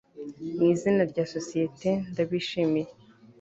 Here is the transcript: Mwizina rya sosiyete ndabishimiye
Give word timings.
Mwizina 0.55 1.03
rya 1.11 1.23
sosiyete 1.33 1.89
ndabishimiye 2.11 2.89